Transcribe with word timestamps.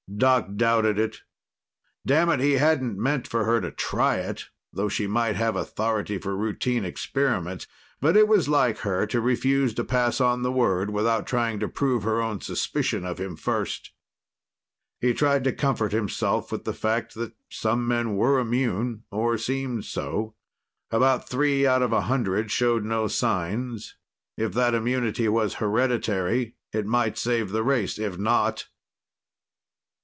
Doc 0.17 0.49
doubted 0.57 0.99
it. 0.99 1.21
Damn 2.05 2.29
it, 2.29 2.41
he 2.41 2.53
hadn't 2.57 2.97
meant 2.97 3.25
for 3.25 3.45
her 3.45 3.61
to 3.61 3.71
try 3.71 4.17
it, 4.17 4.49
though 4.73 4.89
she 4.89 5.07
might 5.07 5.37
have 5.37 5.55
authority 5.55 6.17
for 6.17 6.35
routine 6.35 6.83
experiments. 6.83 7.65
But 8.01 8.17
it 8.17 8.27
was 8.27 8.49
like 8.49 8.79
her 8.79 9.07
to 9.07 9.21
refuse 9.21 9.73
to 9.75 9.85
pass 9.85 10.19
on 10.19 10.41
the 10.41 10.51
word 10.51 10.89
without 10.89 11.25
trying 11.25 11.61
to 11.61 11.69
prove 11.69 12.03
her 12.03 12.21
own 12.21 12.41
suspicion 12.41 13.05
of 13.05 13.19
him 13.19 13.37
first. 13.37 13.93
He 14.99 15.13
tried 15.13 15.45
to 15.45 15.53
comfort 15.53 15.93
himself 15.93 16.51
with 16.51 16.65
the 16.65 16.73
fact 16.73 17.13
that 17.15 17.31
some 17.49 17.87
men 17.87 18.17
were 18.17 18.37
immune, 18.37 19.03
or 19.11 19.37
seemed 19.37 19.85
so; 19.85 20.35
about 20.91 21.29
three 21.29 21.65
out 21.65 21.81
of 21.81 21.93
a 21.93 22.01
hundred 22.01 22.51
showed 22.51 22.83
no 22.83 23.07
signs. 23.07 23.95
If 24.35 24.51
that 24.55 24.75
immunity 24.75 25.29
was 25.29 25.55
hereditary, 25.55 26.57
it 26.73 26.85
might 26.85 27.17
save 27.17 27.51
the 27.51 27.63
race. 27.63 27.97
If 27.97 28.17
not.... 28.17 28.67